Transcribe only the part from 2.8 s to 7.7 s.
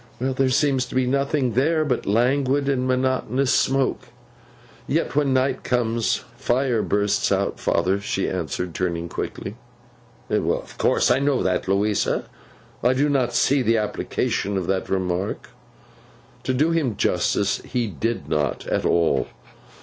monotonous smoke. Yet when the night comes, Fire bursts out,